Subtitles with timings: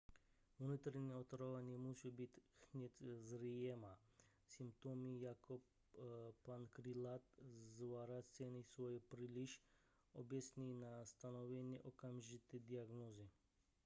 [0.59, 2.39] vnitřní otrava nemusí být
[2.73, 3.99] hned zřejmá
[4.47, 5.59] symptomy jako
[6.47, 7.21] například
[7.77, 9.61] zvracení jsou příliš
[10.13, 13.29] obecné na stanovení okamžité diagnózy